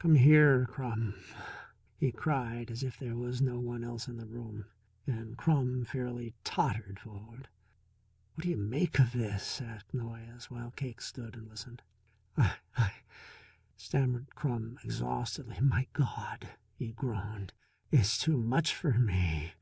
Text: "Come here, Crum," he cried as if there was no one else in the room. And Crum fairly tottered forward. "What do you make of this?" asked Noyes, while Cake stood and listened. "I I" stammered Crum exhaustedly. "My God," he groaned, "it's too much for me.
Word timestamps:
"Come 0.00 0.16
here, 0.16 0.66
Crum," 0.66 1.14
he 1.96 2.12
cried 2.12 2.70
as 2.70 2.82
if 2.82 2.98
there 2.98 3.16
was 3.16 3.40
no 3.40 3.58
one 3.58 3.82
else 3.82 4.06
in 4.06 4.18
the 4.18 4.26
room. 4.26 4.66
And 5.06 5.34
Crum 5.34 5.86
fairly 5.86 6.34
tottered 6.44 7.00
forward. 7.00 7.48
"What 8.34 8.42
do 8.42 8.50
you 8.50 8.58
make 8.58 8.98
of 9.00 9.12
this?" 9.14 9.62
asked 9.62 9.94
Noyes, 9.94 10.50
while 10.50 10.72
Cake 10.72 11.00
stood 11.00 11.36
and 11.36 11.48
listened. 11.48 11.80
"I 12.36 12.56
I" 12.76 12.92
stammered 13.78 14.34
Crum 14.34 14.78
exhaustedly. 14.84 15.58
"My 15.60 15.86
God," 15.94 16.50
he 16.76 16.88
groaned, 16.92 17.54
"it's 17.90 18.18
too 18.18 18.36
much 18.36 18.74
for 18.74 18.92
me. 18.98 19.54